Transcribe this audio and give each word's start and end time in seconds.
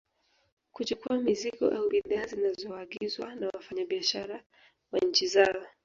Kuchukua 0.73 1.17
mizigo 1.17 1.65
au 1.67 1.89
bidhaa 1.89 2.25
zinazoagizwa 2.25 3.35
na 3.35 3.47
wafanya 3.53 3.85
biashara 3.85 4.43
wa 4.91 4.99
nchi 4.99 5.27
zao 5.27 5.65